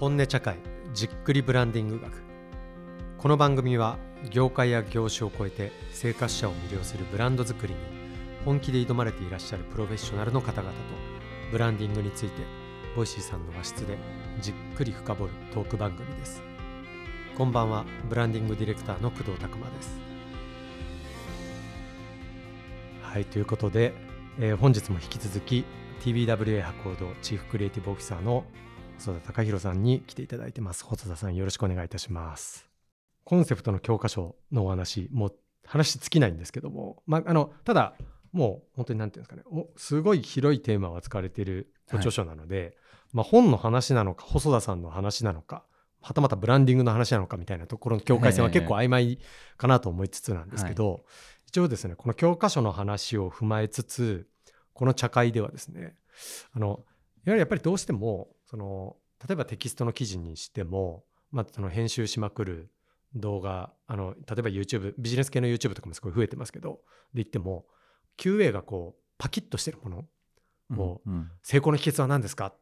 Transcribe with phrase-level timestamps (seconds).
[0.00, 0.56] 本音茶会
[0.92, 2.24] じっくりブランディング学。
[3.16, 3.96] この番組は
[4.28, 7.80] 業界や業種を超えて生活者を魅了するブランド作りに
[8.44, 10.78] 本気で挑まれていらっしゃるプロフェッショナルの方々と
[11.52, 12.42] ブランディングについて
[12.96, 13.96] ボイシーさんの和室で
[14.40, 16.42] じっくり深掘るトーク番組です。
[17.38, 19.96] こんばんはブランディングディレクターの工藤拓磨です。
[23.00, 23.94] はいということで、
[24.40, 25.64] えー本日も引き続き
[26.00, 28.44] TBWA 博報堂チーフクリエイティブオフィサーの
[28.98, 30.84] 細田隆弘さんに来ていただいてます。
[30.84, 32.66] 細田さんよろしくお願いいたします。
[33.24, 35.36] コンセプトの教科書のお話もう
[35.66, 37.94] 話尽きないんですけども、まあ、あのただ
[38.32, 39.64] もう本当に何て言うんですかね。
[39.74, 42.76] おすごい広いテーマを扱われているご著書なので、
[43.12, 45.64] まあ、本の話なのか細田さんの話なのか
[46.00, 49.18] はたまたブランディングの話なのかみたいなところの境界線は結構曖昧
[49.56, 51.04] かなと思いつつなんですけど、
[51.46, 54.28] 一応ですねこの教科書の話を踏まえつつ
[54.74, 55.94] この茶会ではですね
[56.52, 56.84] あの
[57.24, 58.94] やはりやっぱりどうしてもその
[59.26, 61.02] 例えばテキストの記事にしても、
[61.32, 62.70] まあ、その編集しまくる
[63.16, 66.80] 動画あの例えば YouTube ビジネス系の YouTube とかもすごい増えてますけど
[67.12, 67.66] で言っても
[68.16, 70.04] QA がこうパキッとしてるもの
[70.76, 71.30] こううん。
[71.42, 72.54] 成功の秘訣は何ですか？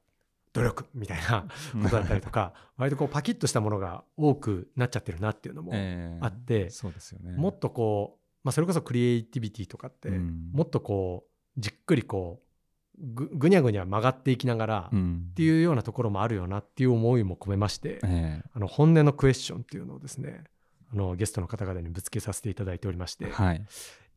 [0.55, 1.47] 努力みたいな
[1.83, 7.33] ことだったりとか 割とこうパキッとしたものが多くなっちゃってるなっていうのもええあって、そうですよね。
[7.33, 10.51] もっとこう、まあ、それこそクリエイティビティとかって、うん。
[10.53, 12.52] もっとこうじっくりこう
[12.99, 15.33] ぐぐにゃぐにゃ曲がっていきながら、っうん。
[15.35, 20.45] ていうようなところもあるよなっていう思いも込めまして、えあの本音のクエスチョンっていうのをですね
[20.93, 23.65] あのゲストの方々にぶつけさせていただいておりまして、はい。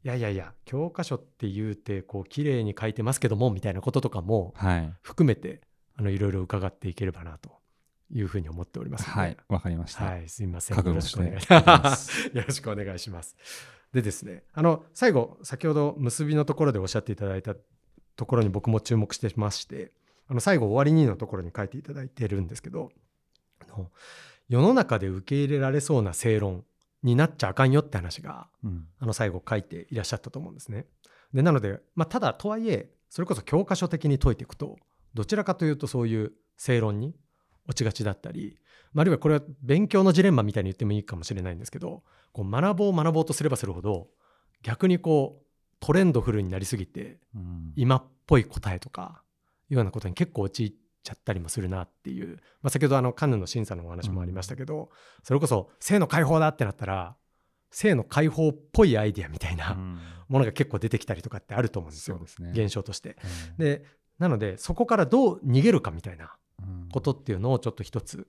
[0.03, 4.93] やいやいや教科書って言うてこう綺麗に書いてますけどもみたいなこととかもはい。
[5.01, 5.61] 含めて
[5.97, 7.49] あのいろいろ伺っていければなと
[8.11, 9.37] いうふうに思っておりますはい。
[9.49, 10.05] わかりました。
[10.05, 10.77] はい、すみません。
[10.77, 11.47] よろしくお願いし。
[11.49, 12.27] ます。
[12.37, 13.35] よろしくお願いします。
[13.93, 17.55] でですね、あの最後先ほど結びのところでおっしゃっていただいた
[18.15, 19.91] ところに僕も注目してまして、
[20.27, 22.91] あの最後終わりにのところに書いていただいてるんですけど、
[23.61, 23.91] あの
[24.49, 26.63] 世の中で受け入れられそうな正論
[27.03, 30.85] になっちゃあかんよって話がうんあの最後書いていらっしゃったと思うんですね。
[31.33, 34.77] でなので、まあ、ただとはいえそれこそ教科書的に解いていくと
[35.13, 37.15] どちらかというとそういう正論に
[37.67, 38.57] 落ちがちだったり、
[38.93, 44.07] まあ、あるいはこれは勉強のジレンマみたいに言ってもいいかもしれないんですけどこう学ぼう学ぼうとすればするほど
[44.63, 45.45] 逆にこう
[45.79, 49.23] トレンドフルになりすぎてうん今っぽい答えとか
[49.69, 54.89] いうようなことに結構陥っちゃったりもするなっていう、まあ、先ほどあのカンヌの審査のお話もありましたけど、
[55.23, 57.15] それこそ性の解放だってなったら
[57.71, 59.99] 性の解放っぽいアイディアみたいなうん。
[60.27, 62.51] ものが結構出てきたりとかってあると思うんですよ、そうですね。
[62.51, 63.15] 現象として。
[63.19, 63.23] え
[63.59, 63.85] えで
[64.17, 68.27] なのでそこからどう逃げるかみたいなうんことっていうのをちょっと一つ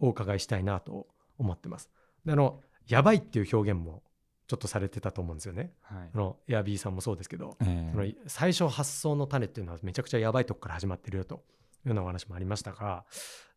[0.00, 1.90] お伺いしたいなと思ってます。
[2.24, 4.02] であのやばいっていう表現も
[4.50, 5.70] ちょっとされてたと思うんですよね。
[5.80, 6.10] はい。
[6.12, 7.92] あのエアビーさんもそうですけど、ええ。
[7.92, 11.36] その最初発想の種っていうのはめちゃくちゃやばいとこから始まってるよと。
[11.36, 11.38] い
[11.86, 13.06] うようなお話もありましたが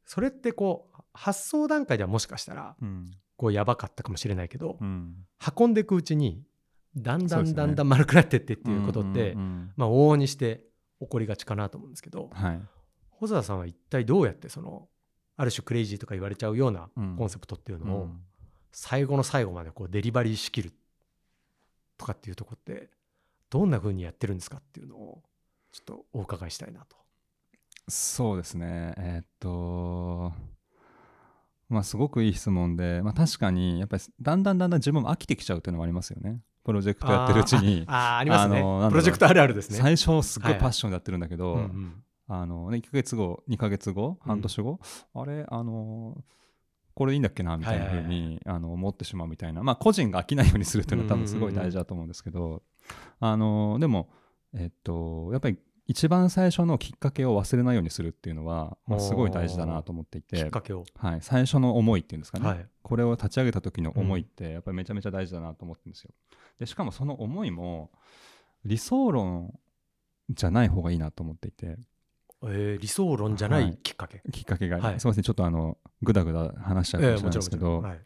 [0.05, 3.11] それってこう発想段階ではもしかしたらうん。
[3.35, 5.15] こうやばかったかもしれないけど、うん。
[5.57, 6.43] 運んでいくうちに
[6.95, 9.73] だんだんだんだん丸くなってってっていうことって、うんうんうん。
[9.75, 10.63] まあ、往々にして
[11.01, 12.61] 起こりがちかなと思うんですけどはい。
[13.09, 14.87] 細田さんは一体どうやってその
[15.35, 17.15] ある種クレイジーとか言われちゃうようなうん。
[17.17, 18.21] コンセプトっていううのをん。
[18.71, 20.71] 最後の最後までこうデリバリーしきる
[22.03, 22.89] とかっていうとこって
[23.49, 25.23] どんな風にやってるんですかっていうのを
[25.71, 26.97] ちょっとお伺いしたいなと。
[27.87, 28.93] そうですね。
[28.97, 30.33] えーっと
[31.69, 36.41] まあすごくいい質問で、まあ、確かにやっぱりだんだんだんだん自分も飽きてきちゃうっていうのもありますよね。
[36.63, 37.83] プロジェクトやってるうちに。
[37.87, 38.61] あーあーありますね。
[38.89, 39.77] プロジェクトあるあるですね。
[39.77, 40.59] 最初すごはいい。
[40.59, 42.03] パッションでやってるんだけど、うんうん。
[42.27, 44.79] あのね、1ヶ月後2ヶ月後半年後、
[45.13, 46.23] あれあの
[46.95, 49.63] これいいんだっけなみたいな風はいはいに、あの思ってしまうみたいな。
[49.63, 52.63] まあ個人が飽きないようにするっていうのは多分すごい大事だと思うんですけど、
[53.19, 54.09] あのでも
[54.53, 60.85] えっとやっぱり一番最初のきっかけを忘れないようにするっていうのは、まあ、すごい大事だなと思っていきってかけを。
[60.97, 62.65] はい、最初の思いっていうんですかね、はい。
[62.81, 66.11] これを立ち上げた時の思いってやっぱりめちゃめちゃ大事だなと思ってるんですよ。
[66.59, 67.91] でしかもその思いも
[68.63, 69.53] 理想論
[70.29, 71.77] じゃない方がいいなと思っていて
[72.45, 73.69] えー理想論じゃなはい。
[73.69, 74.21] いきっかけ。
[74.31, 74.99] きっかけが、はい。
[74.99, 77.99] すみませんちょっとあのぐだぐだ話しちゃうかもしれないですけど、はい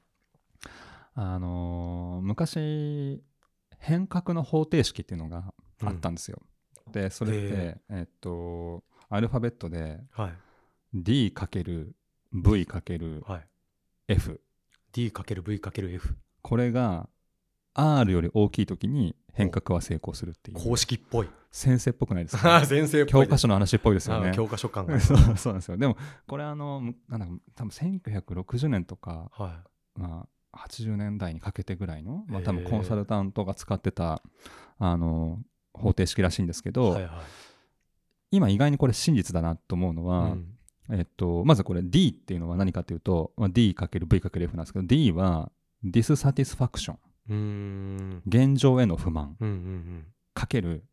[1.16, 3.24] あのー昔
[3.80, 5.54] 変革の方程式っていうのが
[5.84, 6.42] あったんですよ。
[6.92, 10.34] でそれって、へえっとアルファベットではい。
[10.96, 13.24] D×V×F。
[13.26, 13.48] はい。
[14.94, 16.16] D×V×F。
[16.42, 17.10] これが
[17.78, 21.30] R より大きい時に変革は成功するっていう公式っぽい。
[21.52, 24.32] 先生っぽくないですか、 先生っぽい教科書の話っぽいですよね。
[24.36, 25.00] 教科書感が。
[25.02, 25.98] そうそうなんですよでも
[26.28, 29.64] これあのむなんだか多分1960年とか、は
[29.96, 34.22] まあ、80年代にかけてぐらいの、まあ、多分コンサルタントが使ってた
[34.80, 35.40] あの
[35.74, 36.72] 方程式らしいんですけい。
[36.72, 37.12] ど、はいはい
[38.32, 40.58] 今意外にこれ真実だなと思うのは、うん
[40.90, 45.52] えっと、まずこれ D っていうのは何かというと、まあ、D×V×F なんですけど D は
[45.86, 49.36] dissatisfaction うーん現状への不満。
[49.40, 50.84] うんうんかける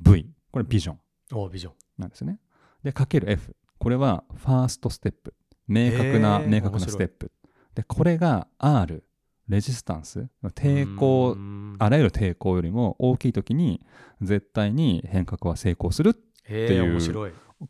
[0.00, 0.98] V これビジョン。
[1.32, 1.72] うんおビジョン。
[1.98, 2.38] なんですよね。
[2.82, 5.34] でかける F これはファーストステップ。
[5.66, 7.30] 明確な明確なステップ。
[7.74, 9.04] でこれが R
[9.48, 10.28] レジスタンス。
[10.54, 11.36] 抵抗
[11.78, 13.80] あらゆる抵抗よりも大きい時に
[14.20, 17.00] 絶対に変革は成功するっていう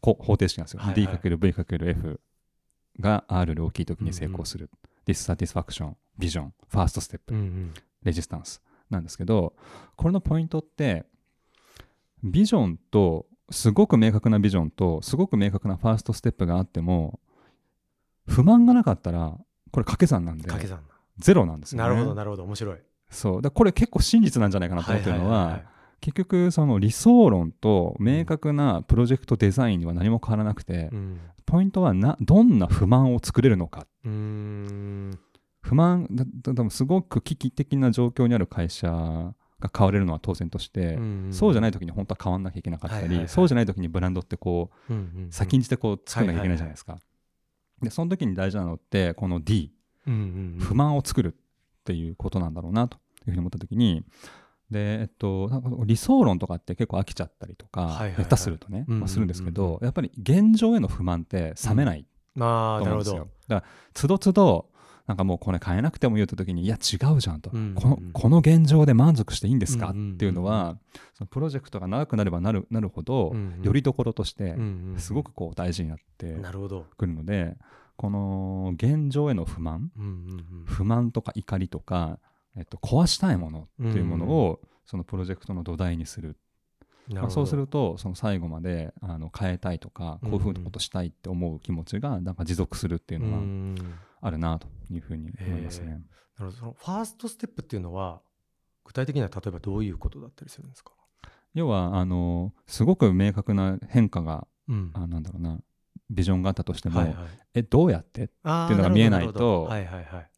[0.00, 0.80] 方程式なんですよ。
[0.80, 1.18] はいはい。
[1.18, 2.20] D×V×F
[3.00, 4.70] が R より大きい時に成功する。
[5.06, 9.54] Dissatisfaction、Vision、First Step、うんうんレジスタンスなんですけど、
[9.96, 11.06] これのポイントって、
[12.22, 17.20] ビジョンと、すごく明確なビジョンと、すごく明確なファーストステップがあっても、
[18.26, 19.38] 不満がなかったら、
[19.70, 20.82] これ掛け算なんで、掛け算
[21.18, 21.88] ゼロなんですよね。
[21.88, 22.44] なるほどなるほど。
[22.44, 22.78] 面白い。
[23.10, 23.42] そう。
[23.42, 25.62] だこれ結構真実なんじゃないかなと思ってるのは、
[26.00, 31.20] 結局、その理想論と明確なプロジェクトデザインには何も変わらなくて、うん。
[31.44, 33.86] ポイントはなどんな不満を作れるのか。
[34.04, 35.18] うーん
[35.68, 38.88] 不満だだ多分すごく危機的な状況にある会社
[39.60, 40.98] が変われるのは当然として、
[41.30, 43.28] そうじゃないい時に本当は変わんなきゃいけなかったり、はいはいはい。
[43.28, 45.24] そうじゃない時にブランドってこううんうん。
[45.24, 46.98] うん先んじてこう作んなきゃいけないじゃないですか。
[47.82, 49.72] でその時に大事なのってこの D
[50.06, 50.22] うんうんう
[50.56, 50.58] ん。
[50.58, 54.04] 不満を作るっていうことなんだろうなというふうに思った時に
[54.70, 55.50] でえっと
[55.84, 58.24] 理想論とかって結構飽きちゃったりとか、はいはいはい。
[58.24, 59.00] 下手するとね、うんうんうんうん。
[59.00, 62.06] まあ、するんですけどやっぱり現状への不満って冷めない
[62.36, 63.28] と思うんですよ。
[63.48, 63.54] ど。
[63.56, 64.70] だからつどつど
[65.08, 67.74] なんかもうこれ変えなくてもいいよって時にいや違うじゃんと、うんうんうん。
[67.74, 70.76] このこの現状で満足していいんですか、うんうんうんっていうのは
[71.14, 73.62] そのプロジェクトが長くなればなるなるほど、うんうん。
[73.62, 76.84] よりどころとしてうんうんすごくこう大事になってなるほど。
[76.98, 77.56] くるので
[77.96, 80.64] この現状への不満うんうんうん。
[80.66, 82.18] 不満とか怒りとか、
[82.54, 86.36] えっと、壊したいものっていうものを、そのプロジェクトの土台にする。
[87.12, 93.76] まあ、そうするとその最後まであの変えたいとかこういうふうなことしたいって思う気持ちがなんか持続するっていううのはん
[94.20, 95.86] あるなというふうに思いますね。
[95.90, 96.02] なる
[96.38, 96.52] ほど。
[96.52, 98.20] そのファーストステップっていうのは
[98.84, 100.92] 具体的には例えばどういうことだったりするんですか？
[101.54, 104.90] 要はあのすごく明確な変化がうん。
[104.94, 105.58] あなんだろうな
[106.10, 107.16] ビジョンがあったとしても、はいはい。
[107.54, 108.24] えどうやって？
[108.24, 110.30] っていうのが見えないとはいはいはい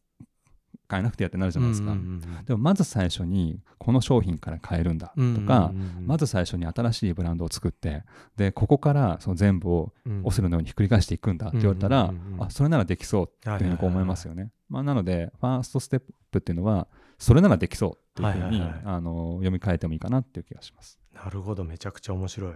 [0.91, 1.93] 変えなくてやってなるじゃないですか。
[1.93, 8.03] うんうんうんでもまず最初にこの商品から変えるんだうんとか、うんうんうんまず最初に新しいブランドを作って
[8.35, 10.21] でここからその全部をうん。
[10.23, 12.43] オセロのようにひっくり返していくんだって言われたら、うんうんうんうん。
[12.43, 14.51] あそれならできそうっていうふうにこう思いますよね。
[14.69, 16.01] まあ、なのでファーストステッ
[16.31, 16.87] プっていうのは
[17.19, 18.81] それならできそうっていうふうに、はいはいはい。
[18.85, 20.99] あの読み替えてもいいかなっていう気がします。
[21.13, 22.53] なるほどめちゃくちゃ面白い。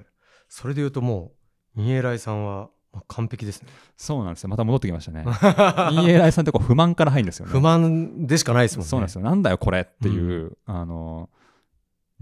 [0.48, 1.34] それで言うとも
[1.78, 2.70] うインエライさんはまあ
[3.08, 3.70] 完璧ですね。
[3.98, 4.50] そうなんですよ。
[4.50, 5.24] また戻ってきましたね。
[5.26, 7.52] ELI さんってこう不満から入るんですよね。
[7.52, 8.90] 不満でしかないですもんね。
[8.90, 9.22] そうなんですよ。
[9.22, 11.30] なんだよこれっていう、あの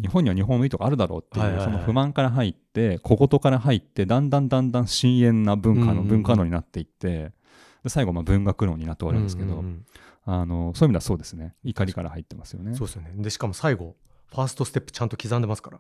[0.02, 1.74] 日本には日本のいいとこあるだろうっていう、はいはいはい。
[1.74, 5.92] その不満から入って小言から入ってだんだんだんだん深淵な文化うんうん。
[5.92, 7.32] うんの文化論になっていって、
[7.84, 9.86] で最後まあ文学論になって終わるんですけど、うんうんうん。
[10.26, 11.56] あのそういう意味ではそうですね。
[11.64, 12.76] 怒りから入ってますよね。
[12.76, 13.12] そうですよね。
[13.16, 13.96] でしかも最後
[14.30, 15.80] ファーストステップちゃんと刻んでますから。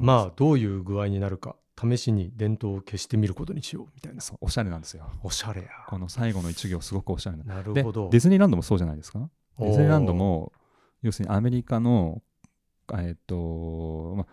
[0.00, 4.20] まあどういう具合になるか試しに伝統を消してみることにしようみたいな。
[4.20, 5.10] そうおしゃれなんですよ。
[5.22, 5.68] おしゃれや。
[5.88, 7.44] この最後の一行すごくおしゃれな。
[7.44, 8.08] でなるほど。
[8.10, 9.28] ディズニーランドもそうじゃないですか？
[9.58, 10.52] ディズニーランドも
[11.02, 12.22] 要するにアメリカの
[12.94, 14.26] えっと、まあ、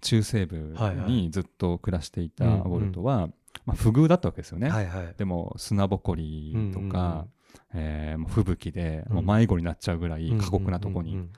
[0.00, 0.74] 中西部
[1.06, 2.62] にずっと暮らしていたウうんうん。
[2.62, 3.28] ォルトは、
[3.66, 4.70] まあ、不遇だったわけですよね。
[4.70, 5.14] はいはい。
[5.16, 7.26] でも砂ぼこりとか、
[7.74, 9.14] えーもう吹雪でうん。
[9.24, 11.32] もう迷子になっちゃうぐらい過酷なとこにうんうん。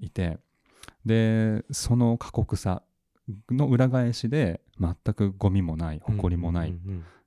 [0.00, 0.38] いて、
[1.04, 2.82] でその過酷さ
[3.50, 6.74] の裏返しで全くゴミもないうん埃もない、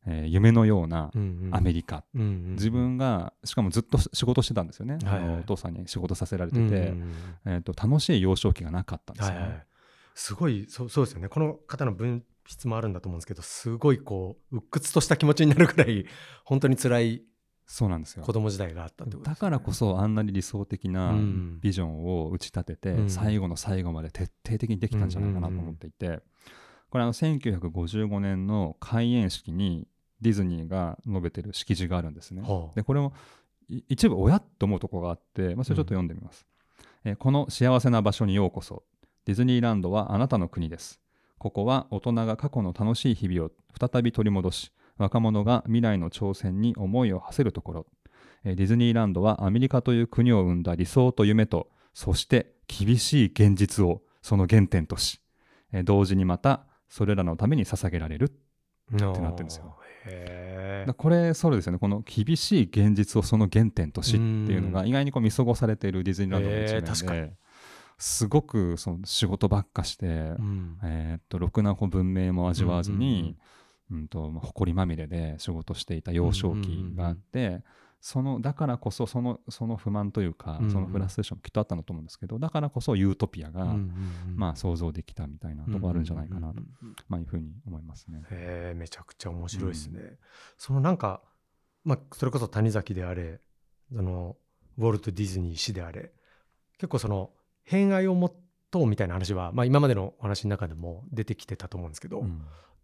[0.05, 1.12] えー夢のような
[1.51, 5.24] アメリカ、うんうん自分がしかもずっと仕事してたんですよね、はいはい。
[5.24, 7.13] あのお父さんに仕事させられてて、うんうんうん
[7.45, 9.39] えー、と楽しい幼少期がなかったんですよね。
[9.39, 9.65] はいはい。
[10.13, 11.29] すごいそうそうですよね。
[11.29, 16.05] この方の分泌もあるんだと思うんですけどすごいこう鬱屈とした気持ちになるくらい
[16.43, 17.24] 本当に辛い
[17.74, 18.24] そうなんですよ。
[18.24, 21.60] 子供時代があったってことね、だからこそあんなに理想的なうん。
[21.60, 23.10] ビジョンを打ち立てて、うん。
[23.10, 26.20] 最後の最後まで徹底的にできたんじゃないかなと思っていて、
[26.92, 29.88] これあの1955年の開園式に
[30.22, 32.44] ディズニーが述べてる式辞があるんですね。
[32.44, 32.75] はあ。
[32.75, 33.12] でこれも
[33.68, 36.46] い一部親と思うところがあって、まあ、それちょっと読んでみます、
[37.06, 38.84] えーこの幸せな場所にようこそ
[39.25, 41.00] ディズニーランドはあなたの国です。
[41.39, 47.88] ここは大人が過去の楽しい日々を再び取り戻し若者が未来の挑戦に思いを馳せるところ。
[48.44, 55.22] えーディズニーランドはアメリカという国を生んだ理想と夢とそして厳しい現実をその原点とし、
[55.72, 58.32] えー同時にまたそれらのために捧げられる。
[58.94, 59.76] ってなってるんですよ。
[60.98, 61.80] これそうですよね。
[61.80, 67.36] この厳しい現実をその原点としっていうのが意外にこう見過ごされているディズニーランドの一面で
[67.98, 70.10] すごくその仕事ばっかして、う
[70.42, 70.78] ん。
[70.84, 73.48] えーっとろくなこう文明も味わわずに、うん
[74.10, 77.63] とまあ埃まみれで仕事していた幼少期があって、
[78.04, 80.72] そのだからこそそのその不満というか、うんうん。
[80.72, 83.90] そのフラストレーションもきっとあったんだと思うんですけどだからこそユートピアが、うんうんうん
[84.36, 88.22] まあ、想像できたみたいなところあるんじゃないかなと、うんうんうんまあ、いうふうに思いますね。
[88.30, 90.18] へえめちゃくちゃ面白いですね。
[90.58, 91.22] そのなんか、
[91.86, 93.40] まあ、それこそ谷崎であれ
[93.96, 94.36] その
[94.78, 96.12] ウォルト・ディズニー氏であれ
[96.78, 97.30] 結構その
[97.63, 98.36] 偏愛を持
[98.70, 102.42] とうみたいな話は、まあ、今までのお話の中でも出てきてたと思うんですけど、うん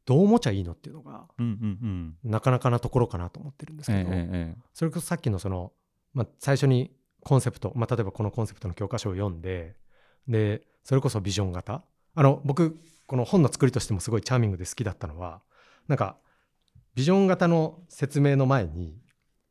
[0.10, 1.28] どう思っちゃいいのっていうのが
[2.24, 4.10] なかなかなところかなと思ってるんですけど、
[4.74, 5.72] それこそさっきのその、
[6.16, 6.89] まあ、最初に
[7.22, 9.75] コンセプト、まあ、例えばこのコンセプトの教科書を読んで
[10.28, 11.84] でそれこそビジョン型。
[12.16, 15.44] あの僕この本の作りとしてもすごいチャーミングで好きだったのは
[15.88, 16.18] なんか
[16.96, 18.98] ビジョン型の説明の前に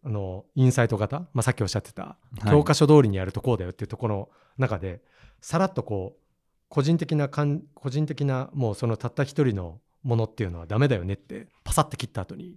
[0.05, 2.51] あのインサイト型、まあ、さっきおっしゃってたはい。
[2.51, 5.03] 教科書通りにやるとこうだよっていうところの中で
[5.41, 6.23] さらっとこう
[6.69, 12.57] 個人的な感個人的なもうそのたった一人のものっていうのはダメだよねってパサッて切った後に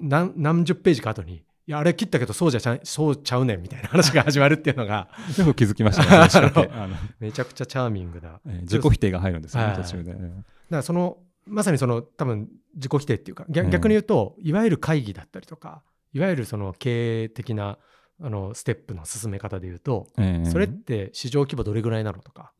[0.00, 6.88] 何何十ページか後にいやあれ切ったけどそうじゃちゃそうちゃうねんみたいな話が始まるっていうのが よく気づきましたね。
[7.20, 9.76] めちゃくちゃチャーミングな、えー自己否定が入るんですよね、はい。
[9.82, 10.12] 途中で。
[10.12, 10.22] だか
[10.70, 15.82] らそのまさにその多分自己否定っていうか逆に言うと、いわゆる会議だったりとか
[16.12, 17.78] いわゆるその経営的な
[18.20, 22.52] あのステップの進め方で言うと、ええそれって市場規模どれぐらいなのとか、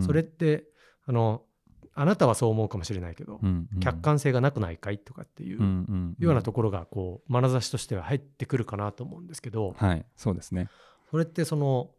[0.00, 0.64] それって
[1.06, 1.42] あの
[2.00, 3.80] あなたはそう思うかもしれないけど、うんうん。
[3.80, 10.68] 客観性がなくないかいとかっていうようなところがこう眼差しとしては入ってくるかなと思うんですけど、はい、そうですね。
[11.10, 11.90] それってその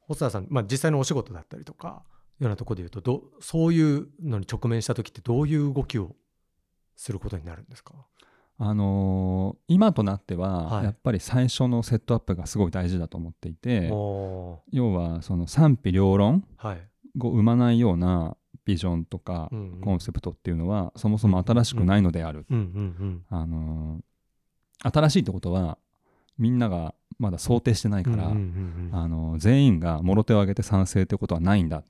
[0.00, 2.02] 細田さん、まあ、実際のお仕事だったりとか
[2.38, 6.14] ようなところで言うとどそういうのに直面した時ってどういう動きを
[6.96, 7.94] することになるんですか？
[8.60, 10.84] あのー今となっては、はい。
[10.84, 16.44] やっぱり最初のセットアップがすごい大事だと思っていて、お要はその賛否両論
[17.20, 18.36] を生まないような
[18.68, 22.46] ビジョンとかコンセプトっていうのは、そもそも新しくないのである。
[22.50, 24.02] あのー
[24.80, 25.76] 新しいってことは
[26.38, 31.84] みんながまだ想定してないうんから、あのー全員がもろ手を挙げて賛成ってことはないんだっ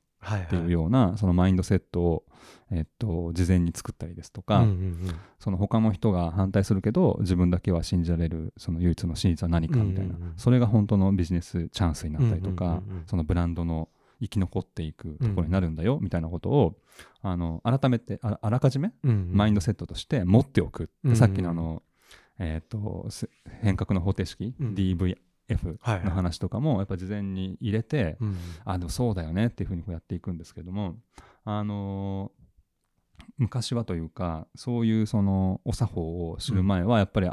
[0.48, 2.24] ていうような、そのマインドセットを、
[2.70, 5.14] えっと、事前に作ったりですとか、うんうんうん。
[5.38, 10.34] その他の人が反対するけど自分だけは信じられるその唯一の真実は何かみたいな、うんうんうん。
[10.36, 13.02] それが本当のビジネスチャンスになったりとか、うんうんうんうん。
[13.06, 13.88] そのブランドの
[14.20, 16.76] 生き残っていくところになるんだよ、みたいなことを
[17.22, 21.82] あの改めてああらかじめマインドセットとして持っておく、さっきのあの、
[22.38, 23.28] えー、とせ
[23.62, 24.74] 変革の方程式、うん。
[24.74, 25.16] DVF
[25.80, 26.04] はいはい。
[26.04, 30.96] の話とかもやっぱ事前に入れて、うんあでもそうだよねっていうふうにこうやっていくんですけども
[31.44, 32.38] あのー
[33.36, 37.30] 昔はというかそういうそのお作法を知る前はやっぱり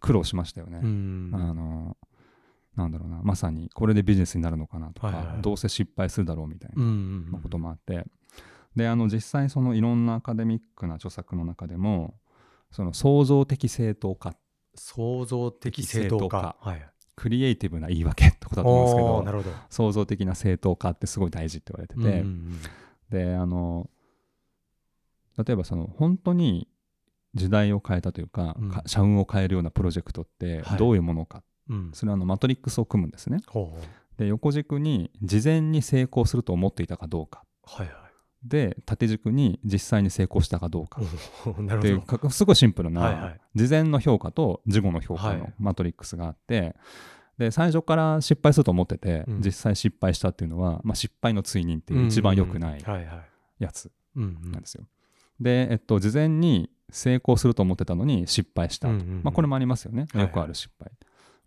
[0.00, 0.80] 苦労しましたよね。
[0.82, 1.30] うん。
[1.34, 2.06] あのー
[2.80, 5.42] なんだろうなまさにこれでビジネスになるのかなとか、はいはいはい。
[5.42, 8.06] どうせ失敗するだろうみたいなこともあって。
[8.76, 12.14] であの実際そのいろんなアカデミックな著作の中でも
[12.70, 14.34] その創造的正当化。
[14.74, 16.56] 創造的正当化。
[16.60, 21.94] はいクリエイティブな言い訳ってことだと思うんですけど創造的な正当化ってすごい大事って言われて
[23.10, 23.90] て、であの
[25.36, 26.66] 例えばその本当に
[27.34, 28.70] 時代を変えたというか,うん。
[28.70, 30.78] か、社運を変えるようなプロジェクトってはい。
[30.78, 31.90] どういうものか、うんうん。
[31.94, 33.38] それはあのマトリックスを組むんですね。
[34.18, 37.44] で横軸に事前に成功すると思っていたかどうか。
[37.64, 37.96] はいはい。
[38.44, 41.00] で縦軸に実際に成功したかどうか。
[41.78, 45.54] っていうかすごいシンプルない事前の評価と事後の評価のはい。
[45.58, 46.74] マトリックスがあって、
[47.38, 49.40] で最初から失敗すると思ってて、うん。
[49.40, 52.82] 実際失敗したっていうのは、まあ、失敗の追認っていう一番良くない
[53.58, 54.84] やつなんですよ。
[55.40, 59.20] で、えっと、事前に成功すると思ってたのに失敗した、うんうんうん。
[59.22, 60.90] まあ、これもありますよね、よくある失敗。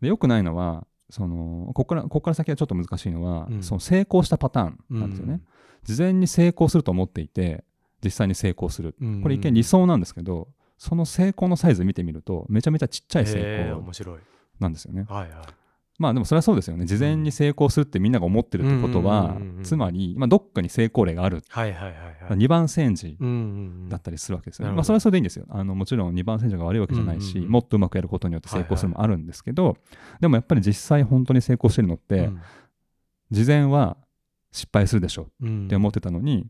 [0.03, 3.63] でよくないのはそのここからここから先はちょっと難しいのは、うん。
[3.63, 5.41] その成功したパターンなんですよね。
[5.83, 7.63] 事前に成功すると思っていて
[8.03, 8.95] 実際に成功する。
[9.01, 9.21] うん。
[9.21, 13.83] これ一見理想なんですけどその成功のサイズ見てみるとめちゃめちゃちっちゃい成功
[14.59, 15.05] なんですよね。
[15.09, 15.62] はいはい
[15.99, 16.85] まあでもそれはそうですよね。
[16.85, 19.63] 事前に成功するってみんなが思ってるってことはうんうんうんうん。
[19.63, 21.43] つまり、まあ、どっかに成功例がある。
[21.49, 21.93] はいはいはい
[22.29, 22.37] はい。
[22.37, 23.37] 2番煎じうんうんう
[23.85, 24.73] んだったりするわけですよね。
[24.73, 25.45] まあ、それはそれでいいんですよ。
[25.49, 27.51] あのもちろん2番選手が悪いわけじゃないし、うんうんうん。
[27.51, 29.77] もっとうまくやることによって成功するのもあるんですけど、
[30.19, 32.41] でもやっぱり実際本当に成功してるのって、うん
[33.31, 33.97] 事前は
[34.51, 36.45] 失敗するでしょうんって思ってたのに、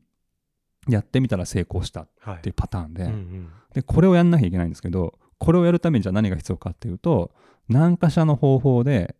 [0.89, 2.51] やってみたら成功したっはいてい。
[2.51, 3.47] うパターンで,、うんうん。
[3.73, 7.31] でこれをやんなきゃいけないんですけどこれをやるためにじゃあ何が必要かっていうと
[7.69, 9.15] 何かしらの方法で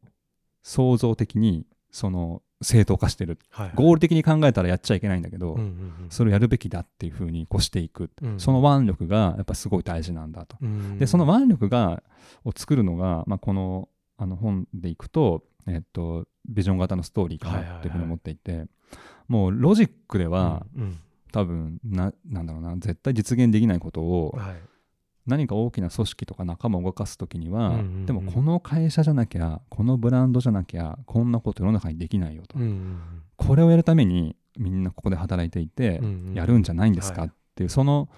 [0.64, 3.38] 創造的にその正当化してる。
[3.50, 3.76] はいはい。
[3.76, 6.08] 合理的に考えたらやっちゃいけないんだけど、うんうんうん。
[6.10, 8.40] それをやるべきだっていうふうにこうしていく、うん。
[8.40, 10.58] その腕力がやっぱすごい大事なんだと。
[10.62, 12.02] うんでその腕力が
[12.46, 18.66] を作るのが、まあ、このあの本でいくと、えっと、ビジョン型のストーリーかなっていうふうに思っていて、
[19.28, 21.00] もうロジックでは、うん
[21.34, 24.56] 多分ななんだろうな絶対実現できないことをうんはい
[25.26, 28.06] 何か大きな組織とか仲間を動かす時には、うんうんうん。
[28.06, 33.02] でもこの会社じゃなきゃこのブランドじゃなきゃこんなこと世の中にできないよと、うんうん
[33.36, 36.34] これをやるためにみんなここで働いていてうんうん。
[36.34, 37.22] やるんじゃないんですか？
[37.22, 37.30] はい。
[37.30, 38.10] っていうその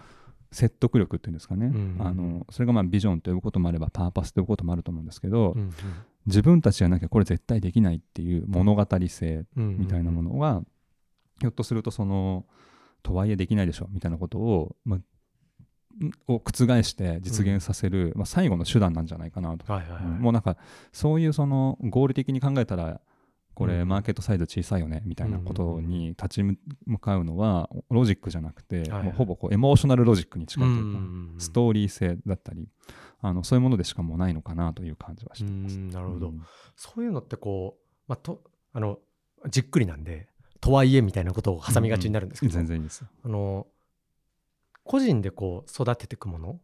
[0.52, 2.08] 説得力っていうんですかね、うんうんうん。
[2.08, 5.72] あのそれがまあビジョンと呼ぶこともあればパーパスと呼ぶこともあると思うんですけど、うん
[6.28, 10.64] 自分たちじゃなきゃこれ絶対できないっていう物語性うんうんみたいなものは、
[11.40, 12.48] ひょっとするとその
[13.04, 15.04] とはいえできないでしょみたいなことを、まあ、ん
[16.28, 19.66] を覆して実現させる、まあ、最後の手段なんじゃないかなと、
[20.20, 20.58] もうなんか
[20.92, 23.00] そういうその合理的に考えたら
[23.54, 23.88] これうん。
[23.88, 32.68] マーケットサイズ小さいよねみたいなことに立ち向かうのはロジックじゃなくて、もうほぼこうエモーショナルロジックに近いというか、うんうんうんストーリー性だったり
[33.22, 35.76] あのそういうものでしかもうないのかなという感じはしています。
[35.78, 36.28] うんなるほど。
[36.28, 36.42] うん。
[36.76, 38.42] そういうのってこう、まあ、と
[38.74, 39.00] あの
[39.50, 40.28] じっくりなんで
[40.60, 43.06] とはいえみたいなことを挟みがちになるんですけど、全然いいです。
[43.24, 43.68] あの
[44.86, 46.58] 個人でこう育てていくものっ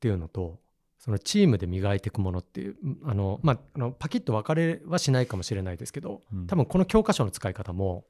[0.00, 0.58] ていうのと
[0.98, 6.46] そのチームで磨いていくものっていうあの、まあ、あのパキッと分かれはしないかもしれないですけどうん。
[6.48, 8.06] 多分この教科書の使い方も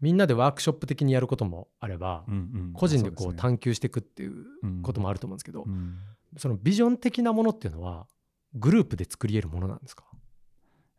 [0.00, 2.36] みんなでワークショップ的にやることもあれば、うんう
[2.70, 2.72] ん。
[2.72, 4.82] 個人でこそう探求していくっていううん。
[4.82, 5.98] こともあると思うんですけど、うん。
[6.36, 8.06] そのビジョン的なものっていうのは
[8.54, 10.04] グループで作り得るものなんですか？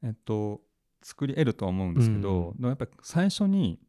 [0.03, 0.62] えっと
[1.01, 3.79] 作り得るとは思うんですけど、でもやっぱり最初に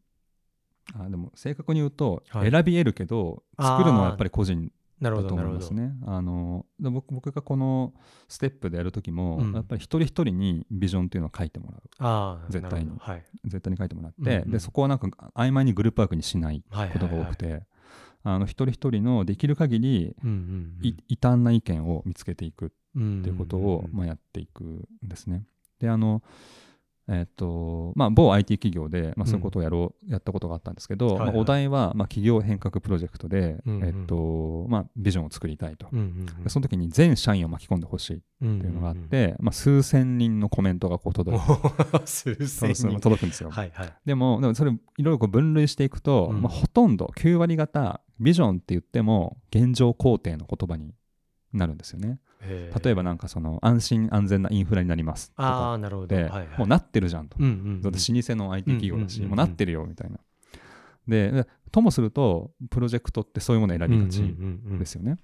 [0.95, 2.51] あでも正確に言うとはい。
[2.51, 5.93] 選び得るけど、作るのはやっぱり個人だと思いますね。
[6.07, 7.93] あので僕僕がこの
[8.29, 9.53] ステップでやる時も、うん。
[9.53, 12.51] やっぱり一人一人にビジョンっていうのを書いてもらう。
[12.51, 12.93] 絶対に。
[12.99, 13.25] はい。
[13.45, 14.51] 絶対に書いてもらって、うんうん。
[14.51, 17.67] でそこはなんか曖昧にグループワークにしないはいことが多くはいはいて、
[18.23, 20.17] あの一人一人のできる限り
[21.09, 23.97] 異端な意見を見つけていくうんっていうことを、うん。
[23.97, 25.45] まあ、やっていくんですね。
[25.79, 26.23] であの
[27.09, 31.27] えっとまあ、某 IT 企業で、まあ、そういうことをやろう、やったことがあったんですけど、はいはい。
[31.29, 41.43] まあ、お題は、まあ、企業変革プロジェクトで、うんうんえっとまあ、ビジョンを作りたいと、うんうんでその時に全社員を巻き込んでほしいっうんていうのがあって、まあ、数千人のコメントがこう届く。
[43.01, 43.51] 届くんですよ。
[43.51, 43.93] はいはい。
[44.05, 46.43] でもでもそれいろいろこう分類していくと、うん。
[46.43, 50.93] まあ、ほとんど9割方ビジョンって言っても現状肯定の言葉に
[51.53, 52.19] なるんですよね。
[52.41, 56.09] 例えばなんかその安心安全なインフラになりますとあかあなるほど。
[56.09, 56.59] で、はいはい。
[56.59, 57.37] もうなってるじゃんと。
[57.39, 57.83] うんうんうん。
[57.83, 60.19] だって老舗の IT 企業だし、もうなってるよみたいな。
[61.09, 64.33] ででともするとプロジェクトってそういうものを選びがちうんうん
[64.67, 64.79] うんうん。
[64.79, 65.19] ですよね。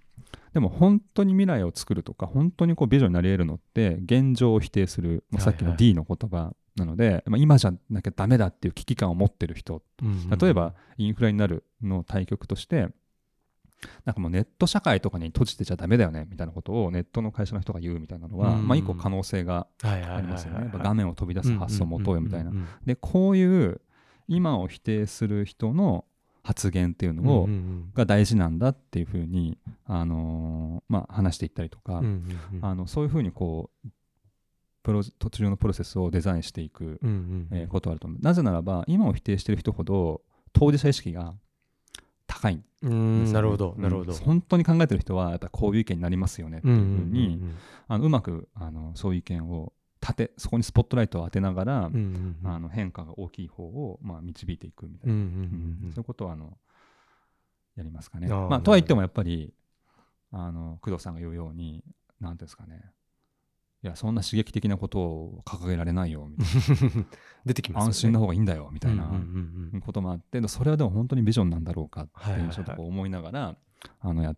[0.53, 9.83] でも本当に未来を作るとか本当にこうビジョンになり得るのって現状を否定する、まあ、さっきのはいはい D の言葉なので、まあ、今じゃなきゃダメだっていう危機感を持ってる人。
[10.03, 12.89] うんうん例えばインフラになるの対極として
[14.05, 18.69] なんかもうネット社会とかに閉じてちゃダメだよねみたいなことをネットの会社の人が言うみたいなのは、うん。
[18.69, 20.71] まあ一個可能性がありますよね。
[20.73, 22.53] 画面を飛び出す発想を持とうよみたいな。
[22.85, 23.81] でこういう
[24.29, 26.05] 今を否定する人の
[26.43, 27.49] 発言っていうのを、
[27.95, 32.03] が大事なんだっていうふうに、あのーまあ、話していったりとか、
[32.63, 33.89] あのそういうふうにこう
[34.83, 36.99] プロ途中のプロセスをデザインしていく、う
[37.53, 38.21] えーことはあると思う。
[38.21, 41.35] なぜならば今を否定している人ほど当事者意識が
[42.43, 44.13] 高いんですね、んなるほどなるほど。
[44.13, 47.57] うん本当に考えてる人はやっぱこういう意見になりますよねっていうふうに、ん
[47.89, 52.51] あのうまくあのそういう意見を立てそこにスポットライトを当てながら、うんうんうん。
[52.51, 56.57] あの変化が大きい方を、まあ、導いていくみたいな、うんうんうんそういうことはあの
[57.77, 58.27] やりますかね。
[58.31, 59.55] あーまあ、とは言ってもやっぱり
[60.33, 61.85] あの工藤さんが言うように
[62.21, 62.83] 何ていうんですかね
[63.85, 67.07] いやそんな刺激的なことを掲げられないよみたいうん
[67.45, 67.85] 出てきますよね。
[67.85, 69.11] な安心の方がいいんだよみたいな
[69.81, 73.57] こともあってでそれはでも本当にビジョンなんだろうかってはいうちょっと思いながら
[74.01, 74.37] あのやっ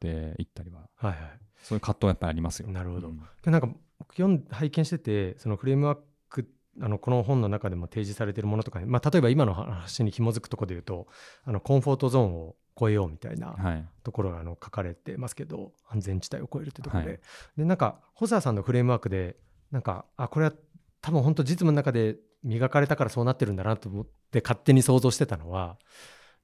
[0.00, 0.88] ていったりは。
[0.96, 2.68] はいはそういう葛藤はやっぱりありますよ。
[2.68, 3.08] いなるほど。
[3.08, 3.20] うん。
[3.42, 6.48] でなんか僕読ん拝見しててそのフレームワーク
[6.80, 11.06] あのこの本の中でも提示されているものとかに、まあ、例えば今の話に紐づくところで言うと
[11.44, 13.88] あのコンフォートゾーンを超えようみたいなはい。
[14.02, 17.20] ところがあの書かれてますけど安全地帯を超えるってところで,、はい。
[17.56, 19.36] でなんか細田さんのフレームワークで
[19.70, 20.52] なんかあこれは
[21.00, 25.76] 多分本当実務の中で磨かれたからそうなってるんだなと思って勝手に想像してたのは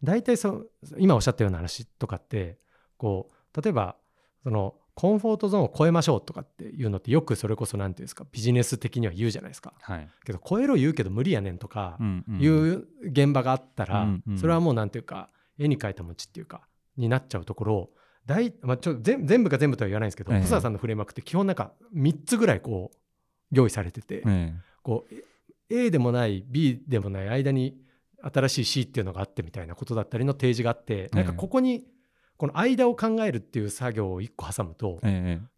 [0.02, 0.66] 大体そ
[0.98, 2.58] 今おっしゃったような話とかって
[2.96, 3.96] こう例えば
[4.42, 9.72] そのコンフォートゾーンを超えましょうとかっていうのってよくそれこそ何ていうんですかビジネス的には言うじゃないですか。
[9.80, 10.08] はい。
[10.24, 11.98] けど超えろ言うけど無理やねんとか
[12.38, 17.90] いう現場があったら、それはもうなんていうか絵に描いた餅っていうかになっちゃうところを
[18.26, 20.40] 大、まあ、ちょ全全部が全部とは言わないんですけど、ええ。
[20.40, 22.96] 細田さんのフレームワークって基本なんか3つぐらいこう
[23.50, 25.14] 用意されてて、えこう
[25.68, 27.76] A でもない B でもない間に
[28.22, 31.84] 新しい C っていうのがあってみたいなことだったりの提示があってなんかここに
[32.36, 35.00] この間を考えるっていう作業を1個挟むと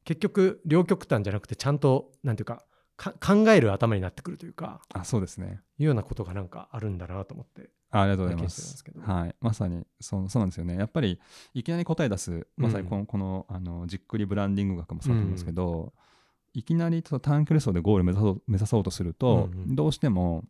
[0.04, 2.64] 結局両極端じゃなくてちゃんとなんていうか
[2.96, 5.61] か考える頭になってくるというかあそうですね。
[5.78, 7.70] いうようなことがなんかあるんだなと思って。
[7.90, 10.76] あありがとうございますはい、まさにそうそうなんですよね。
[10.76, 11.20] やっぱり
[11.52, 15.92] いきなり答え出すまさにこの,、このあのじっくりブランディング学もそうだと思うんですけど、
[16.54, 19.76] いきなり短距離走でゴールを目指そう目指そうとすると、うんうん。
[19.76, 20.44] どうしても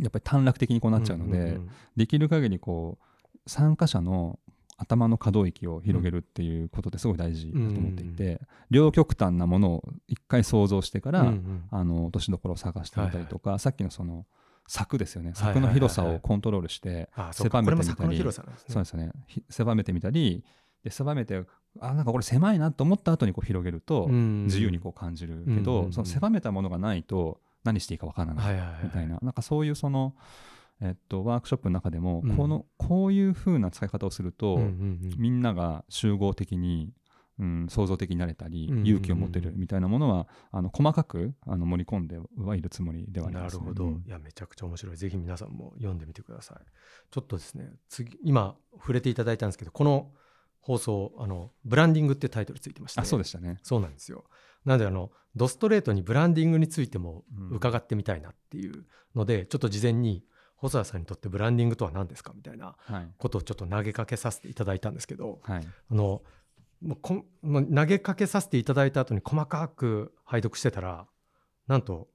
[0.00, 1.70] やっぱり短絡的にこうなっちゃうので、んんん。
[1.96, 4.38] できる限りこう参加者の
[4.78, 11.64] 頭の可動域を広げるっていうことってすごい大事だと思っていて、両極端なものを一回想像してから、うんうん。
[11.70, 14.26] あの落としどころを探してみたりとか、さっきのその
[14.66, 15.32] 柵ですよね。
[15.34, 18.32] 柵の広さをコントロールして、狭めてみたり。
[18.32, 19.12] そうですね。
[19.26, 20.44] ひ狭めてみたり。
[20.82, 21.44] で狭めて
[21.78, 24.44] あなんかこれ狭いなと思った後にこう広げるとうん。
[24.44, 28.84] 自由にこう感じるけど、その狭めたものがないと何していいかわからない。
[28.84, 30.14] みたいな、なんかそういうその、
[30.80, 32.36] えっと、ワークショップの中でも、うん。
[32.36, 34.58] このこういう風な使い方をすると、
[35.16, 36.92] みんなが集合的に、
[37.42, 43.64] うん、創造的になれたり、うんうんうん勇気を持てるみたいなものはあの細かくあの盛り込んではいるつもりではあります、ね。
[43.64, 44.04] なるほど、うん。
[44.06, 44.96] いやめちゃくちゃ面白い。
[44.96, 46.58] ぜひ皆さんも読んでみてください。
[47.10, 50.10] ちょっとですね次今触れていただいたんですけどこの
[50.60, 53.00] 放送あのブランディングってタイトルついてまして。
[53.00, 53.58] あそうでしたね。
[53.62, 54.24] そうなんですよ。
[54.64, 57.56] なのであのドストレートにブランディングについてもうん。
[57.56, 60.24] 伺ってみたいなっていうので、ちょっと事前に
[60.56, 63.08] 細田さんにとってブランディングとは何ですかみたいなはい。
[63.18, 65.66] ことをちょっと投げかけさせていただいたんですけどはい。
[65.90, 66.22] あの
[66.82, 71.06] もうこんもう投げかけさせていただいた後に細かく拝読してたら
[71.66, 72.08] なんと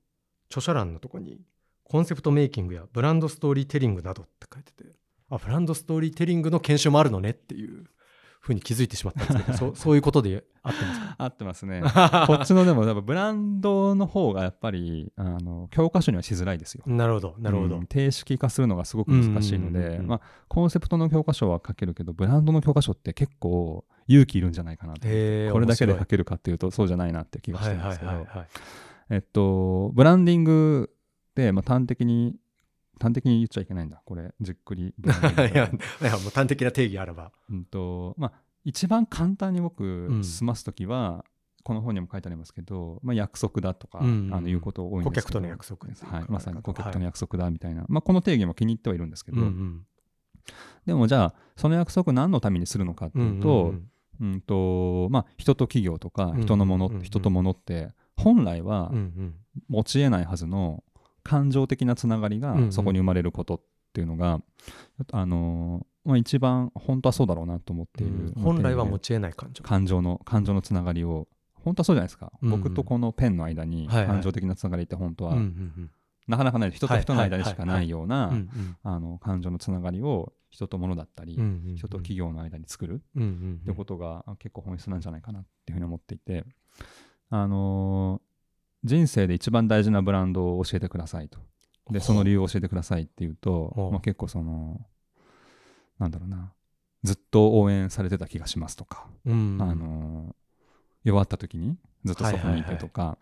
[0.50, 1.40] 著者欄のとこに
[1.84, 4.84] コンセプトメイキングやブランドストーリーテリングなどって書いてて
[5.30, 7.86] あブランドストーリーテリングの研修もあるのねっていう
[8.40, 11.16] ふうに気づいてしまったんですけど そうそういうことで合ってますか？
[11.24, 11.82] 合ってますね。
[12.28, 16.84] こっちのでもやっぱブランドの方がやっぱりあの教科書にはしづらいですよ。
[16.86, 28.12] なるほどなるほど、うん定式化するのがすごく難しいのでまあコンセプトの教科書は書けるけどブランドの教科書って結構勇気いるんじゃないかなこれだけで書けるかっていうとそうじゃないなって気がしてはいはるんですけど。
[28.12, 28.48] いはいはい
[29.10, 30.92] えっとブランディング
[31.36, 32.36] でまあ端的に
[33.00, 34.02] 端的に言っちゃいけないんだ。
[34.06, 35.02] これじっくり い
[35.38, 35.70] やいや
[36.18, 37.32] もう端的な定義あれば。
[37.50, 38.32] うんとまあ、
[38.66, 40.24] 一番簡単に僕ん。
[40.24, 41.24] 済ます時は、
[41.64, 45.10] この本にも書いてありますけど、まあ、約束だとか、うんあのいうこと多いんですけど。
[45.10, 49.86] 顧客との約束っていうはい、まさに顧客とのはい約束だみたいな、まあ、この定義も気に入ってはいるんですけど、うんうん。
[50.86, 53.90] でもじゃあその約束何のためにするのかっていうと,、うん
[54.46, 57.04] とまあ、人と企業とか人のもの、うんうんうん。
[57.04, 59.36] 人とものって本来はうんうん。
[59.70, 60.84] 持ち得ないはずの
[61.24, 62.72] 感情的なつながりがうんうん。
[62.72, 63.62] そこに生まれることっ
[63.94, 64.42] ていうのが、
[65.12, 68.44] あのーまあ、一番本当はそうだろうなと思っている、うん。
[68.44, 69.64] 本来はも持ち得ない感情。
[69.64, 72.62] 感情の感情のつながりを本当はそうじゃないですか、うんうん。
[72.62, 75.92] 僕とこのペンの間に感情的なつながりって本当は、うんうん
[76.28, 78.78] なかなかない人と人の間にしかないようなうんうん。
[78.84, 81.76] あの感情のつながりを人と物だったり、うんうんうん。
[81.76, 86.46] 人と企業の間に作るってことが結構本質なんじゃないかなっていうふうに思っていて、
[87.30, 88.28] あのー
[88.84, 91.40] 人生で一番大事なブランドを教えてくださいと。
[91.90, 94.80] で、その理由を教えてくださいっていうとまあ、結構その、
[96.00, 96.54] なんだろうな、
[97.04, 100.36] ずっと応援されてた気がしますとか、うんあのー
[101.04, 103.18] 弱った時にずっとそこにいてとか、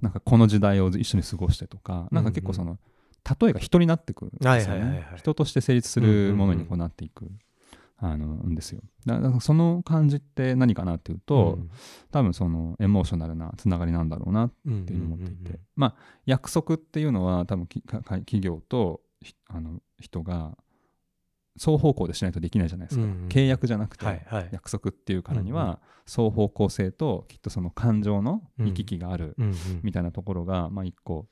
[0.00, 2.78] なんかこの時代を一緒に過ごしてとか、なんか結構その、
[3.40, 5.06] 例えが人になってくるんですよね。
[5.10, 5.18] はい。
[5.18, 7.30] 人として成立するものにこうなっていく。
[7.96, 8.82] あのんですよ。
[9.06, 11.58] だだからその感じって何かなっていうと、
[12.10, 15.94] 多分そのエモーショナルなつながりなんだろうなっうんていうのを思っていて、うんうんうんまあ
[16.26, 20.58] 約束っていうのは多分企業とひあの人が
[21.56, 24.04] 双方向でしないとできないじゃないですか、うんうん契約じゃなくて、
[24.50, 29.54] 約束っていうからにうんうは双方向性ときっとその感情の行き来があるうんうん。
[29.82, 31.26] みたいなところが、まあ一個、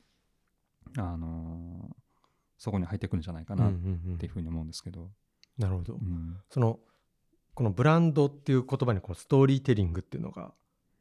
[0.96, 2.02] あのー
[2.58, 3.72] そこに入ってくるんじゃないかうんうなん
[4.06, 4.14] うん。
[4.14, 5.10] っていうふうに思うんですけど、
[5.58, 5.94] なるほど。
[5.94, 6.36] うん。
[6.48, 6.78] その
[7.54, 10.52] このブランドっていう言葉にこのストーリーテリングっていうのが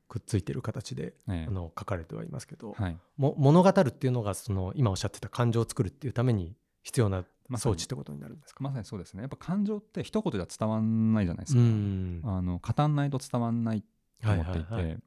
[0.08, 1.45] くっついてる形でええ。
[1.47, 7.25] あの書かれてはいますけど、はい、も物語るっていうのがその今おっしゃってた感情を作るっていうために必要な
[7.58, 9.21] 装置ってことになるんですか、まさにそうですね。
[9.21, 12.21] やっぱ感情って一言じゃ伝わんないじゃないですうか、ん。
[12.23, 13.84] あの語んないと伝わんない
[14.23, 14.99] と思っていて、はいはいはい。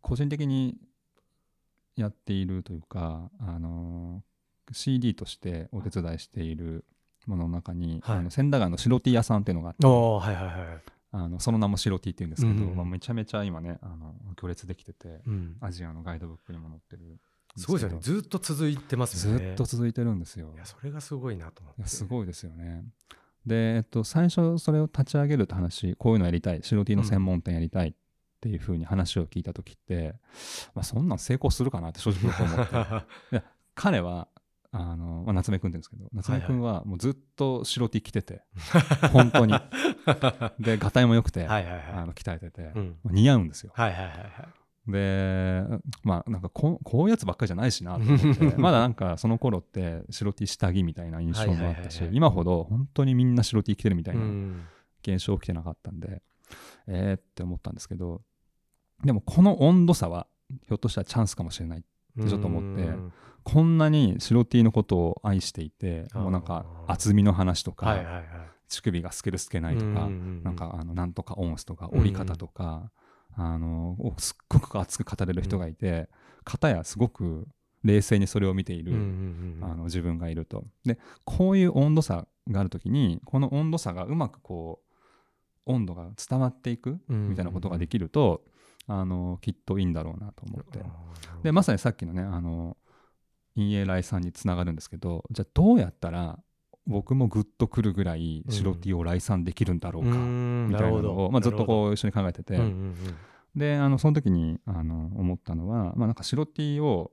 [0.00, 0.78] 個人的に
[2.00, 4.22] やっているというか、あの
[4.72, 6.84] CD としてお手伝いしている
[7.26, 8.18] ものの中に、はい。
[8.18, 9.92] あの千駄ヶ谷の白 T 屋さんっていうのがあっては
[10.32, 10.82] いはいはい
[11.12, 15.56] あのその名も白 T っていうんですけど、うんうんまあ、めちゃめちゃ今ねあの行列できててうん。
[15.60, 17.18] アジアのガイドブックにも載ってるん
[17.56, 17.98] すごいですよね。
[18.00, 19.46] ずっと続いてますよね。
[19.46, 20.52] ずっと続いてるんですよ。
[20.54, 21.88] いやそれがすごいなと思って。
[21.88, 22.84] すごいですよね。
[23.44, 26.60] で、えっと、最初それを立ち上げるって話こういうのやりたい。
[26.62, 27.92] 白 T の専門店やりたいっ
[28.40, 30.14] ていうふうに話を聞いた時って、
[30.74, 33.42] まあ、そんなん成功するかなって正直思って。
[33.74, 34.28] 彼は
[34.72, 38.42] あの、まあ、夏目くんって言うんですけど夏目くんはもうずっと白 T 着てて、
[39.12, 39.54] 本当に。
[40.60, 41.82] でがたいも良くて、はいはいはい。
[41.92, 42.96] あの鍛えてて、うん。
[43.04, 43.72] 似合うんですよ。
[43.74, 44.48] はいはいはいはい。
[44.90, 45.62] で
[46.02, 48.44] まあなんかここういうやつばっかりじゃないしなと思って。
[48.58, 52.16] まだなんかその頃って白 T 下着みたいな印象もあったし、はいはいはいはい。
[52.16, 54.66] 今ほど本当にみんな白 T 着てるみたいなうん。
[55.02, 56.22] 現象起きてなかったんで、
[56.86, 58.22] えーって思ったんですけど
[59.04, 61.82] でもこの温度差はひょっとしたらチャンスかもしれないっ
[62.22, 68.24] てちょっと思ってうんこんなに白 T のことを愛していてもうなんか厚みの話とか、はいはいはい。
[68.68, 72.90] 乳首が透ける透けないとか、うんなんかあのなんとかオンスとか折り方とか、
[73.36, 76.08] あのをすっごく熱く語れる人がいて、
[76.44, 77.48] 片やすごく
[77.82, 79.72] 冷静にそれを見ている、うんうんうん。
[79.72, 80.64] あの自分がいると。
[80.84, 84.80] でこういう温度差がある時にこの温度差がうまくこ
[85.66, 88.42] う温度が伝わっていくみたいなことができると、
[88.86, 90.80] あのきっといいんだろうなと思って。
[91.42, 92.76] でまさにさっきのねあの
[93.56, 96.38] 陰影来さんにつながるんですけどじゃあどうやったら
[96.86, 102.94] 僕もグッとくるぐらい白 T を来賛できるんだろうか、みみたいなのを、まあ、ずっとこう一緒に考えてて、うんうん
[103.54, 107.10] であのその時にあの思ったのは、まあ、なんか白 T を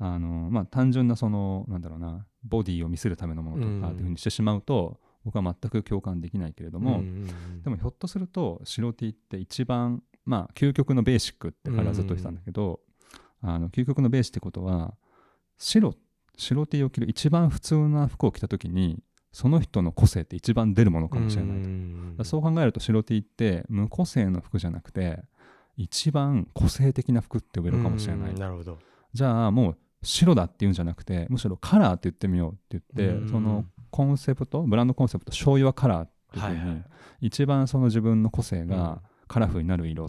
[0.00, 7.08] あの、まあ、単純なそのなんだろうなボディを見せるためのものとかっていうふうにしてしまうと、僕は全く共感できないけれども、うんうんう
[7.58, 7.62] ん。
[7.62, 12.80] でもひょっとすると白 T って一番まあ究極のベーシックって彼はずっと言ってたんだけど、
[13.40, 14.94] あの究極のベーシってことは
[15.56, 15.94] 白
[16.36, 22.24] 白 T を着る一番普通な服を着た時にその人の個性って一番出るものかもしれないと。
[22.24, 25.22] そう考えると白 T って無個性の服じゃなくて
[25.76, 28.78] 一番個性的な服って呼べるかもしれない、うんなるほど。
[29.12, 33.28] じゃあもう白だっていうんじゃなくてむしろカラーって言ってみようって言って、うん。
[33.28, 36.84] そのコンセプトブランドコンセプト醤油はカラーっていうふうに、はいはい
[37.22, 38.68] 一番その自分の個性うん。
[38.68, 40.08] がカラフルになる色っ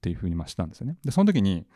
[0.00, 0.96] ていうふうにまあしたんですよね。
[1.04, 1.66] でその時に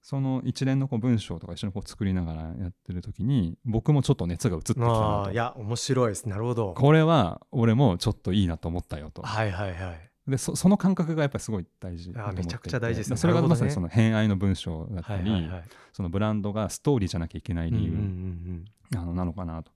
[0.00, 5.24] その一連のこう文章とか一緒にこう作りながらやってる時に僕もちょっと熱が移ってきたあなと。
[5.26, 6.28] あいや面白いです。
[6.28, 6.74] なるほど。
[6.74, 9.22] これは俺もちょっといいなと思ったよと。
[9.22, 10.10] はいはいはい。
[10.26, 13.16] でそその感覚がやっぱりすごい大事あめちゃくちゃ大事ですね。
[13.16, 15.62] それがまさにその偏愛の文章だったり、はいはいはい。
[15.92, 19.72] そのブランドがストーリーじゃなきゃいけない理由、うんうんうんあのなのかなと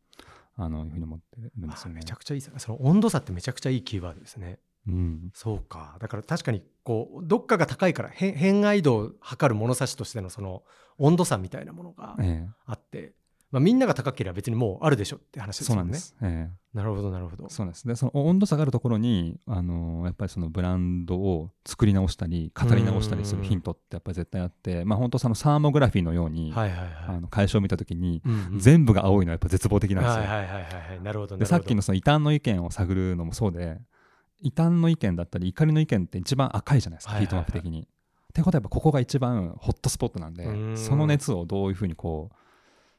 [0.56, 1.94] あのいうふうに思ってるんですよね。
[1.94, 2.16] あめちゃ。
[2.16, 5.30] くちゃいいその温度差ってめちゃくちゃいいキーワードですねうん。
[5.34, 5.96] そうか。
[6.00, 10.62] だから確かにこうどっかが高いから変変愛度を測る物差しとしてのその
[10.98, 12.50] 温度差みたいなものがええ。
[12.66, 13.12] あって、
[13.50, 16.16] まあ、みんなが高ければ別にもうあるでしょって話ですそうもねなんんです。
[16.22, 16.76] ええ。
[16.76, 17.48] なるほどなるほど。
[17.48, 26.90] そうなんですでその温度差があるところに、あのやっぱりそのブランドを作り直したり語り直したりするヒントってやっぱり絶対あって、まあ、本当そのサーモグラフィーのように、はいはいはい。
[27.08, 28.58] あの会社を見た時に、うんうん。
[28.58, 30.20] 全部が青いのはやっぱ絶望的なんですよ。
[30.20, 31.02] はいはいはいはいはい。
[31.02, 31.36] なるほどなるほど。
[31.38, 33.80] でさっきのその異端の意見を探るのもそうで
[34.40, 37.26] 異端の意見だったり怒りの意見って一番赤いじゃないですか、はいはいはい。
[37.26, 37.82] ヒートマップ的に。
[37.82, 37.86] っ
[38.36, 42.36] てことはやっぱここが一番ホットスポットなんでその熱をどういうふうにこう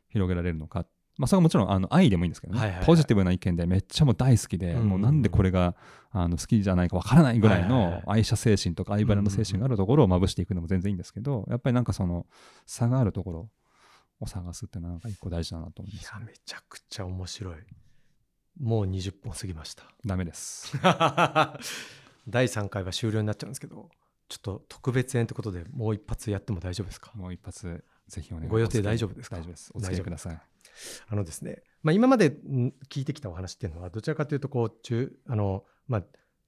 [0.09, 2.85] 広げられるのか、まあ、それはもちろんあの愛でもいいんですけどね、はいはいはい。
[2.87, 4.89] ポジティブな意見でめっちゃもう大好きで、うん。
[4.89, 5.75] もうなんでこれが
[6.09, 12.25] あの好きじゃないかわからないぐらいの愛社精神とか愛バラの精神があるところをまぶしていくのも全然いいんですけどやっぱりなんかその
[12.65, 13.49] 差があるところ
[14.19, 16.03] を探すっていうのはなんか一個大事だなと思います。
[16.03, 17.55] いやめちゃくちゃ面白い
[18.59, 19.83] もう20本過ぎました。
[20.05, 20.75] ダメです。
[22.27, 23.89] 第3回は終了になっちゃうんですけど
[24.27, 27.11] ちょっと特別編ってことでもう一発やっても大丈夫ですか？
[27.15, 29.37] もう一発ぜひお願いしますご予定大丈夫ですか？
[29.37, 29.71] 大丈夫です。
[29.73, 30.41] お付き合いください。
[31.07, 36.03] あのですね、まあ、今までん聞いてきたお話っていうのはどちらかというとこう中あの、まあ、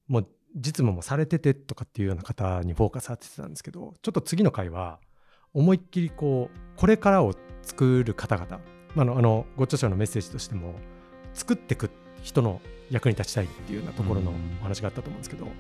[0.08, 5.00] もう実務もされててとかっていうような方にフォーカス当ててたんですけどちょっと次の回は
[5.54, 8.60] 思いっきりこうこれからを作る方々、
[8.96, 10.76] まあ、あのあのご著書のメッセージとしても
[11.34, 11.90] 作っていく
[12.24, 15.52] 人の役に立ちたいっていうようなところのうんお話があったと思うんですけど、ま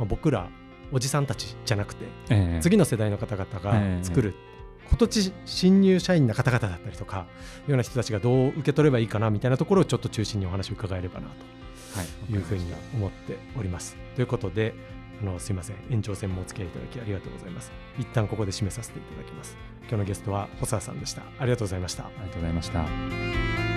[0.00, 0.48] あ、僕ら
[0.92, 4.34] おじさんたちじゃなくてええ次の世代の方々えがえ作る、
[4.88, 7.26] 今年新入社員の方々だったりとか
[7.66, 13.96] ような人たちがどう受け取ればいいかなみたいなところをちょっと中心にお話を伺えればなはいというふうに思っております。
[14.14, 14.74] ということで
[15.22, 17.72] あのすいません延長戦もお付き合いいただきありがとうございます。
[17.98, 19.56] 一旦ここで締めさせていただきます。
[19.88, 21.22] 今日のゲストは細田さんでした。
[21.38, 22.04] ありがとうございました。
[22.04, 23.75] ありがとうございました